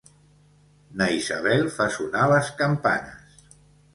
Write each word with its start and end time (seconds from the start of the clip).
Na 1.01 1.09
Isabel 1.17 1.69
fa 1.77 1.87
sonar 1.97 2.25
les 2.33 2.51
campanes. 2.63 3.55